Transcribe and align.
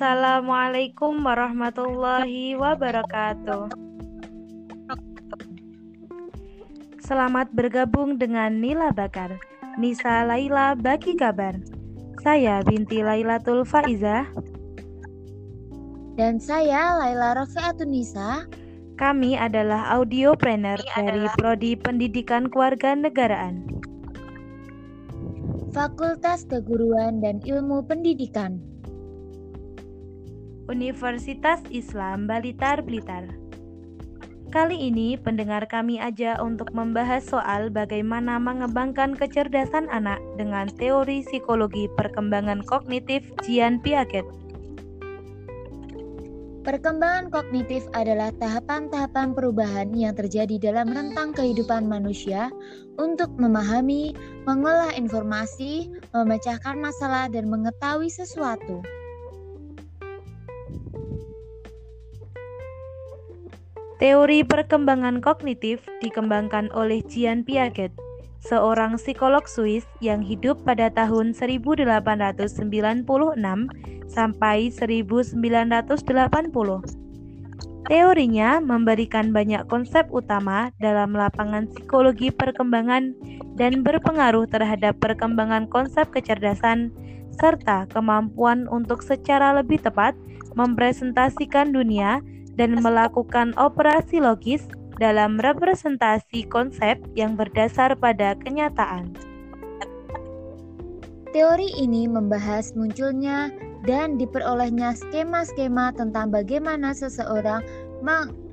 Assalamualaikum 0.00 1.20
warahmatullahi 1.28 2.56
wabarakatuh. 2.56 3.68
Selamat 7.04 7.52
bergabung 7.52 8.16
dengan 8.16 8.48
Nila 8.64 8.96
Bakar. 8.96 9.36
Nisa 9.76 10.24
Laila 10.24 10.72
bagi 10.72 11.20
kabar. 11.20 11.52
Saya 12.24 12.64
binti 12.64 13.04
Lailatul 13.04 13.68
Faizah 13.68 14.24
dan 16.16 16.40
saya 16.40 16.96
Laila 16.96 17.36
Rofiatun 17.36 17.92
Nisa. 17.92 18.48
Kami 18.96 19.36
adalah 19.36 20.00
audiopreneur 20.00 20.80
dari 20.96 21.28
adalah... 21.28 21.36
Prodi 21.36 21.76
Pendidikan 21.76 22.48
Kewarganegaraan. 22.48 23.68
Fakultas 25.76 26.48
Keguruan 26.48 27.20
dan 27.20 27.44
Ilmu 27.44 27.84
Pendidikan. 27.84 28.69
Universitas 30.70 31.58
Islam 31.74 32.30
Balitar 32.30 32.86
Blitar. 32.86 33.26
Kali 34.54 34.78
ini 34.78 35.18
pendengar 35.18 35.66
kami 35.66 35.98
aja 35.98 36.38
untuk 36.38 36.70
membahas 36.70 37.26
soal 37.26 37.74
bagaimana 37.74 38.38
mengembangkan 38.38 39.18
kecerdasan 39.18 39.90
anak 39.90 40.22
dengan 40.38 40.70
teori 40.70 41.26
psikologi 41.26 41.90
perkembangan 41.98 42.62
kognitif 42.70 43.26
Jean 43.42 43.82
Piaget. 43.82 44.22
Perkembangan 46.62 47.34
kognitif 47.34 47.82
adalah 47.98 48.30
tahapan-tahapan 48.38 49.34
perubahan 49.34 49.90
yang 49.90 50.14
terjadi 50.14 50.70
dalam 50.70 50.94
rentang 50.94 51.34
kehidupan 51.34 51.88
manusia 51.88 52.46
untuk 52.94 53.34
memahami, 53.38 54.14
mengolah 54.46 54.94
informasi, 54.94 55.90
memecahkan 56.14 56.78
masalah, 56.78 57.26
dan 57.26 57.50
mengetahui 57.50 58.12
sesuatu. 58.12 58.84
Teori 64.00 64.40
perkembangan 64.48 65.20
kognitif 65.20 65.84
dikembangkan 66.00 66.72
oleh 66.72 67.04
Jean 67.04 67.44
Piaget, 67.44 67.92
seorang 68.40 68.96
psikolog 68.96 69.44
Swiss 69.44 69.84
yang 70.00 70.24
hidup 70.24 70.56
pada 70.64 70.88
tahun 70.88 71.36
1896 71.36 73.04
sampai 74.08 74.72
1980. 74.72 75.44
Teorinya 77.90 78.62
memberikan 78.64 79.36
banyak 79.36 79.68
konsep 79.68 80.08
utama 80.08 80.72
dalam 80.80 81.12
lapangan 81.12 81.68
psikologi 81.68 82.32
perkembangan 82.32 83.12
dan 83.60 83.84
berpengaruh 83.84 84.48
terhadap 84.48 84.96
perkembangan 84.96 85.68
konsep 85.68 86.08
kecerdasan 86.08 86.88
serta 87.40 87.88
kemampuan 87.88 88.68
untuk 88.68 89.00
secara 89.00 89.56
lebih 89.56 89.80
tepat 89.80 90.12
mempresentasikan 90.54 91.72
dunia 91.72 92.20
dan 92.54 92.76
melakukan 92.84 93.56
operasi 93.56 94.20
logis 94.20 94.68
dalam 95.00 95.40
representasi 95.40 96.44
konsep 96.52 97.00
yang 97.16 97.34
berdasar 97.34 97.96
pada 97.96 98.36
kenyataan. 98.36 99.16
Teori 101.30 101.72
ini 101.78 102.04
membahas 102.10 102.76
munculnya 102.76 103.48
dan 103.88 104.20
diperolehnya 104.20 104.92
skema-skema 104.98 105.96
tentang 105.96 106.28
bagaimana 106.28 106.92
seseorang 106.92 107.64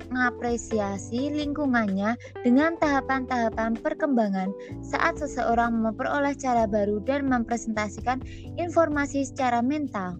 mengapresiasi 0.08 1.32
lingkungannya 1.32 2.16
dengan 2.42 2.74
tahapan-tahapan 2.80 3.78
perkembangan 3.78 4.50
saat 4.80 5.20
seseorang 5.20 5.76
memperoleh 5.78 6.34
cara 6.36 6.64
baru 6.64 7.00
dan 7.04 7.28
mempresentasikan 7.28 8.24
informasi 8.56 9.28
secara 9.28 9.60
mental. 9.60 10.16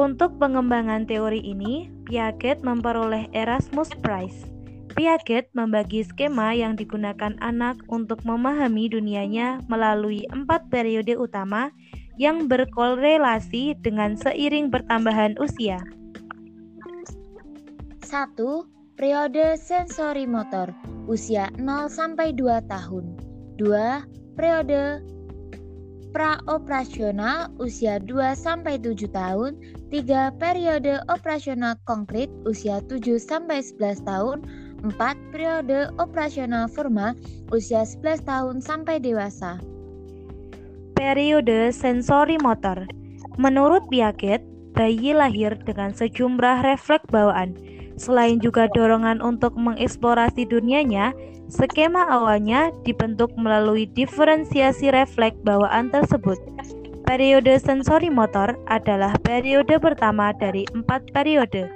Untuk 0.00 0.40
pengembangan 0.40 1.04
teori 1.04 1.44
ini, 1.44 1.92
Piaget 2.08 2.64
memperoleh 2.64 3.28
Erasmus 3.36 3.92
Prize. 4.00 4.48
Piaget 4.96 5.52
membagi 5.54 6.02
skema 6.02 6.56
yang 6.56 6.74
digunakan 6.74 7.36
anak 7.38 7.78
untuk 7.86 8.24
memahami 8.26 8.90
dunianya 8.90 9.62
melalui 9.70 10.26
empat 10.32 10.66
periode 10.72 11.14
utama 11.14 11.70
yang 12.18 12.48
berkorelasi 12.48 13.78
dengan 13.80 14.18
seiring 14.18 14.68
bertambahan 14.72 15.38
usia. 15.38 15.78
1. 18.10 18.34
Periode 18.98 19.54
sensori 19.54 20.26
motor 20.26 20.74
usia 21.06 21.46
0 21.54 21.86
sampai 21.86 22.34
2 22.34 22.58
tahun. 22.66 23.14
2. 23.54 24.34
Periode 24.34 24.98
praoperasional 26.10 27.54
usia 27.62 28.02
2 28.02 28.34
sampai 28.34 28.82
7 28.82 29.06
tahun, 29.14 29.54
3 29.94 30.42
periode 30.42 30.98
operasional 31.06 31.78
konkret 31.86 32.26
usia 32.50 32.82
7 32.82 33.14
sampai 33.22 33.62
11 33.62 34.02
tahun, 34.02 34.42
4 34.82 35.30
periode 35.30 35.94
operasional 36.02 36.66
formal 36.66 37.14
usia 37.54 37.86
11 37.86 38.26
tahun 38.26 38.58
sampai 38.58 38.98
dewasa. 38.98 39.62
Periode 40.98 41.70
sensori 41.70 42.42
motor. 42.42 42.90
Menurut 43.38 43.86
Piaget, 43.86 44.42
bayi 44.74 45.14
lahir 45.14 45.54
dengan 45.62 45.94
sejumlah 45.94 46.66
refleks 46.66 47.06
bawaan. 47.14 47.54
Selain 48.00 48.40
juga 48.40 48.64
dorongan 48.72 49.20
untuk 49.20 49.52
mengeksplorasi 49.60 50.48
dunianya, 50.48 51.12
Skema 51.52 52.08
awalnya 52.08 52.72
dibentuk 52.86 53.28
melalui 53.36 53.84
diferensiasi 53.92 54.88
refleks 54.88 55.36
bawaan 55.44 55.92
tersebut. 55.92 56.40
Periode 57.04 57.60
sensori 57.60 58.08
motor 58.08 58.56
adalah 58.70 59.12
periode 59.20 59.76
pertama 59.76 60.32
dari 60.32 60.64
empat 60.72 61.12
periode. 61.12 61.68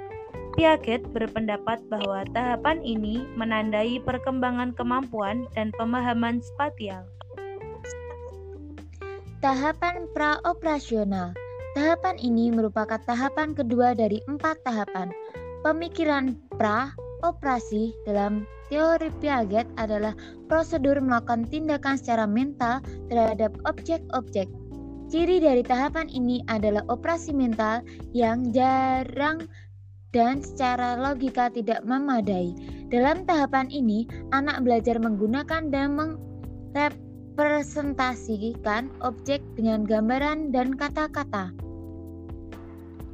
Piaget 0.57 1.03
berpendapat 1.11 1.83
bahwa 1.91 2.23
tahapan 2.31 2.79
ini 2.81 3.27
menandai 3.35 3.99
perkembangan 4.01 4.71
kemampuan 4.73 5.45
dan 5.53 5.75
pemahaman 5.75 6.39
spatial. 6.41 7.03
Tahapan 9.43 10.07
praoperasional 10.15 11.35
Tahapan 11.75 12.15
ini 12.23 12.55
merupakan 12.55 13.03
tahapan 13.03 13.51
kedua 13.51 13.91
dari 13.91 14.23
empat 14.31 14.63
tahapan. 14.63 15.11
Pemikiran 15.65 16.37
pra 16.61 16.93
operasi 17.25 17.89
dalam 18.05 18.45
Teori 18.69 19.09
Piaget 19.17 19.65
adalah 19.81 20.13
prosedur 20.45 21.01
melakukan 21.01 21.49
tindakan 21.49 21.97
secara 21.97 22.29
mental 22.29 22.85
terhadap 23.09 23.49
objek-objek. 23.65 24.45
Ciri 25.09 25.41
dari 25.41 25.65
tahapan 25.65 26.05
ini 26.13 26.45
adalah 26.53 26.85
operasi 26.85 27.33
mental 27.33 27.81
yang 28.13 28.53
jarang 28.53 29.49
dan 30.13 30.45
secara 30.45 31.01
logika 31.01 31.49
tidak 31.49 31.81
memadai. 31.81 32.53
Dalam 32.93 33.25
tahapan 33.25 33.65
ini, 33.73 34.05
anak 34.37 34.61
belajar 34.61 35.01
menggunakan 35.01 35.73
dan 35.73 35.97
merepresentasikan 36.77 38.93
objek 39.01 39.41
dengan 39.57 39.81
gambaran 39.81 40.53
dan 40.53 40.77
kata-kata. 40.77 41.64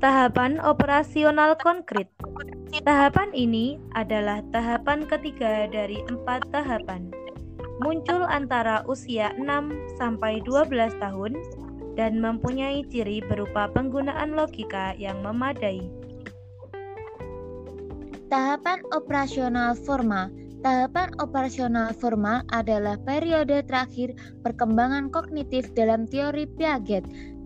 Tahapan 0.02 0.58
operasional 0.66 1.54
konkret 1.62 2.10
Tahapan 2.82 3.30
ini 3.38 3.78
adalah 3.94 4.42
tahapan 4.50 5.06
ketiga 5.06 5.70
dari 5.70 6.02
empat 6.10 6.50
tahapan. 6.50 7.14
Muncul 7.86 8.26
antara 8.26 8.82
usia 8.90 9.30
6 9.38 9.46
sampai 10.02 10.42
12 10.42 10.98
tahun 10.98 11.38
dan 11.94 12.18
mempunyai 12.18 12.82
ciri 12.90 13.22
berupa 13.22 13.70
penggunaan 13.70 14.34
logika 14.34 14.98
yang 14.98 15.22
memadai. 15.22 15.86
Tahapan 18.26 18.82
operasional 18.98 19.78
formal 19.78 20.34
Tahapan 20.66 21.14
operasional 21.22 21.94
formal 21.94 22.42
adalah 22.50 22.98
periode 23.06 23.66
terakhir 23.70 24.18
perkembangan 24.46 25.14
kognitif 25.14 25.70
dalam 25.78 26.10
teori 26.10 26.50
Piaget. 26.58 27.02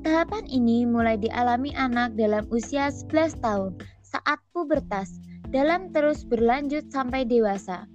Tahapan 0.06 0.46
ini 0.46 0.86
mulai 0.86 1.18
dialami 1.18 1.74
anak 1.74 2.13
dalam 2.13 2.46
usia 2.54 2.94
11 2.94 3.42
tahun 3.42 3.74
saat 4.06 4.38
pubertas 4.54 5.18
dalam 5.50 5.90
terus 5.98 6.22
berlanjut 6.22 6.94
sampai 6.94 7.25
dewasa. 7.25 7.90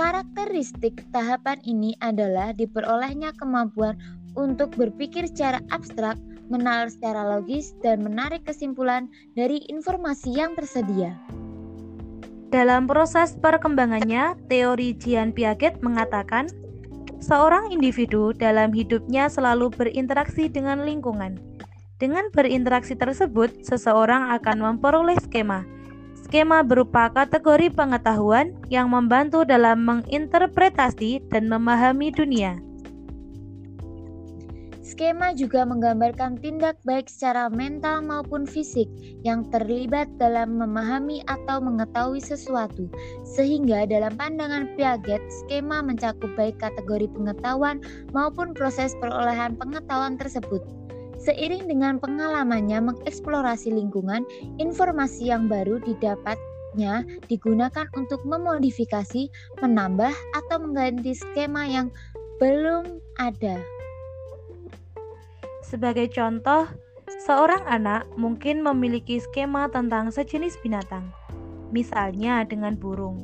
Karakteristik 0.00 1.04
tahapan 1.12 1.60
ini 1.68 1.92
adalah 2.00 2.56
diperolehnya 2.56 3.36
kemampuan 3.36 4.00
untuk 4.40 4.72
berpikir 4.72 5.28
secara 5.28 5.60
abstrak, 5.68 6.16
menalar 6.48 6.88
secara 6.88 7.28
logis, 7.36 7.76
dan 7.84 8.00
menarik 8.00 8.40
kesimpulan 8.48 9.12
dari 9.36 9.60
informasi 9.68 10.32
yang 10.32 10.56
tersedia. 10.56 11.12
Dalam 12.48 12.88
proses 12.88 13.36
perkembangannya, 13.36 14.32
teori 14.48 14.96
Jean 14.96 15.36
Piaget 15.36 15.84
mengatakan, 15.84 16.48
seorang 17.20 17.68
individu 17.70 18.32
dalam 18.32 18.72
hidupnya 18.72 19.28
selalu 19.28 19.70
berinteraksi 19.70 20.48
dengan 20.48 20.82
lingkungan. 20.82 21.36
Dengan 22.00 22.32
berinteraksi 22.32 22.96
tersebut, 22.96 23.60
seseorang 23.60 24.32
akan 24.40 24.56
memperoleh 24.64 25.20
skema. 25.20 25.68
Skema 26.16 26.64
berupa 26.64 27.12
kategori 27.12 27.68
pengetahuan 27.76 28.56
yang 28.72 28.88
membantu 28.88 29.44
dalam 29.44 29.84
menginterpretasi 29.84 31.28
dan 31.28 31.46
memahami 31.46 32.08
dunia. 32.08 32.56
Skema 34.90 35.30
juga 35.38 35.62
menggambarkan 35.62 36.42
tindak 36.42 36.74
baik 36.82 37.06
secara 37.06 37.46
mental 37.46 38.02
maupun 38.02 38.42
fisik 38.42 38.90
yang 39.22 39.46
terlibat 39.54 40.10
dalam 40.18 40.58
memahami 40.58 41.22
atau 41.30 41.62
mengetahui 41.62 42.18
sesuatu, 42.18 42.90
sehingga 43.22 43.86
dalam 43.86 44.18
pandangan 44.18 44.66
Piaget, 44.74 45.22
skema 45.30 45.78
mencakup 45.78 46.34
baik 46.34 46.58
kategori 46.58 47.06
pengetahuan 47.14 47.78
maupun 48.10 48.50
proses 48.50 48.98
perolehan 48.98 49.54
pengetahuan 49.54 50.18
tersebut. 50.18 50.58
Seiring 51.22 51.70
dengan 51.70 52.02
pengalamannya 52.02 52.82
mengeksplorasi 52.90 53.70
lingkungan, 53.70 54.26
informasi 54.58 55.30
yang 55.30 55.46
baru 55.46 55.78
didapatnya 55.86 57.06
digunakan 57.30 57.86
untuk 57.94 58.18
memodifikasi, 58.26 59.30
menambah, 59.62 60.10
atau 60.34 60.56
mengganti 60.58 61.14
skema 61.14 61.62
yang 61.70 61.94
belum 62.42 62.98
ada. 63.22 63.79
Sebagai 65.60 66.08
contoh, 66.12 66.66
seorang 67.24 67.60
anak 67.68 68.08
mungkin 68.16 68.64
memiliki 68.64 69.20
skema 69.20 69.68
tentang 69.68 70.08
sejenis 70.08 70.56
binatang, 70.64 71.12
misalnya 71.68 72.42
dengan 72.48 72.76
burung. 72.76 73.20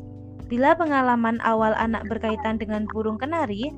Bila 0.46 0.78
pengalaman 0.78 1.42
awal 1.42 1.74
anak 1.74 2.06
berkaitan 2.06 2.60
dengan 2.60 2.86
burung 2.86 3.18
kenari, 3.18 3.72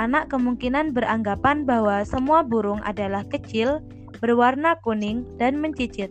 anak 0.00 0.32
kemungkinan 0.32 0.96
beranggapan 0.96 1.68
bahwa 1.68 2.00
semua 2.06 2.40
burung 2.40 2.80
adalah 2.86 3.26
kecil, 3.28 3.82
berwarna 4.22 4.78
kuning, 4.80 5.26
dan 5.36 5.60
mencicit. 5.60 6.08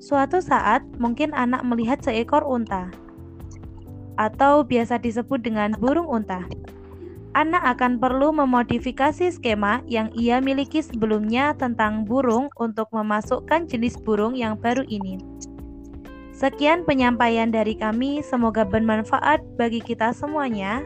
Suatu 0.00 0.44
saat, 0.44 0.84
mungkin 1.00 1.32
anak 1.32 1.64
melihat 1.64 2.04
seekor 2.04 2.44
unta, 2.44 2.92
atau 4.20 4.60
biasa 4.60 5.00
disebut 5.00 5.40
dengan 5.40 5.72
burung 5.72 6.04
unta 6.04 6.44
anak 7.38 7.62
akan 7.78 8.02
perlu 8.02 8.34
memodifikasi 8.34 9.30
skema 9.30 9.82
yang 9.86 10.10
ia 10.18 10.42
miliki 10.42 10.82
sebelumnya 10.82 11.54
tentang 11.54 12.02
burung 12.02 12.50
untuk 12.58 12.90
memasukkan 12.90 13.70
jenis 13.70 13.94
burung 14.02 14.34
yang 14.34 14.58
baru 14.58 14.82
ini. 14.90 15.22
Sekian 16.34 16.88
penyampaian 16.88 17.52
dari 17.52 17.76
kami, 17.76 18.24
semoga 18.24 18.64
bermanfaat 18.64 19.44
bagi 19.60 19.78
kita 19.78 20.16
semuanya. 20.16 20.80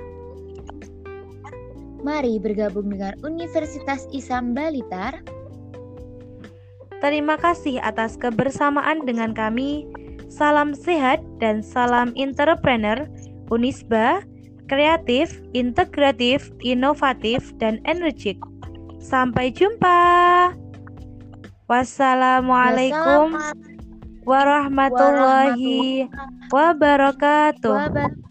Mari 2.04 2.36
bergabung 2.42 2.92
dengan 2.92 3.16
Universitas 3.24 4.04
Isam 4.12 4.52
Balitar. 4.52 5.24
Terima 7.00 7.40
kasih 7.40 7.80
atas 7.80 8.18
kebersamaan 8.20 9.08
dengan 9.08 9.32
kami. 9.32 9.88
Salam 10.28 10.74
sehat 10.74 11.22
dan 11.38 11.62
salam 11.62 12.10
entrepreneur 12.18 13.06
Unisba 13.48 14.26
kreatif, 14.74 15.38
integratif, 15.54 16.50
inovatif, 16.66 17.54
dan 17.62 17.78
energik. 17.86 18.42
Sampai 18.98 19.54
jumpa. 19.54 20.50
Wassalamualaikum 21.70 23.38
warahmatullahi 24.26 26.10
wabarakatuh. 26.50 28.23